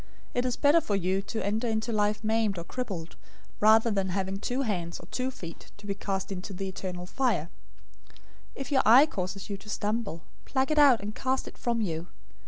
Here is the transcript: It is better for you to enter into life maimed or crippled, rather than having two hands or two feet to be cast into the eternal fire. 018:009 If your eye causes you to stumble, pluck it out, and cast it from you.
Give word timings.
It 0.33 0.45
is 0.45 0.55
better 0.57 0.81
for 0.81 0.95
you 0.95 1.21
to 1.21 1.45
enter 1.45 1.67
into 1.67 1.91
life 1.93 2.23
maimed 2.23 2.57
or 2.57 2.63
crippled, 2.63 3.15
rather 3.59 3.91
than 3.91 4.09
having 4.09 4.39
two 4.39 4.63
hands 4.63 4.99
or 4.99 5.05
two 5.11 5.29
feet 5.29 5.71
to 5.77 5.85
be 5.85 5.93
cast 5.93 6.31
into 6.31 6.53
the 6.53 6.67
eternal 6.67 7.05
fire. 7.05 7.51
018:009 8.07 8.17
If 8.55 8.71
your 8.71 8.81
eye 8.83 9.05
causes 9.05 9.47
you 9.51 9.57
to 9.57 9.69
stumble, 9.69 10.23
pluck 10.45 10.71
it 10.71 10.79
out, 10.79 11.01
and 11.01 11.13
cast 11.13 11.47
it 11.47 11.55
from 11.55 11.81
you. 11.81 12.07